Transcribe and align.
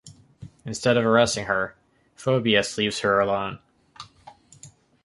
Instead 0.65 0.97
of 0.97 1.05
arresting 1.05 1.45
her, 1.45 1.75
Phoebus 2.15 2.75
leaves 2.75 3.01
her 3.01 3.19
alone. 3.19 3.59